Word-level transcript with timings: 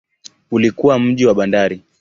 Ulikuwa 0.51 0.99
mji 0.99 1.25
wa 1.25 1.33
bandari. 1.33 1.81